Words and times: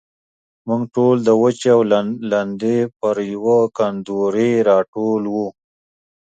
موږ 0.67 0.81
ټول 0.95 1.15
د 1.27 1.29
وچې 1.41 1.69
او 1.75 1.81
لندې 2.33 2.77
پر 2.99 3.15
يوه 3.33 3.59
کوندرې 3.77 4.51
راټول 4.69 5.23
وو. 5.33 5.47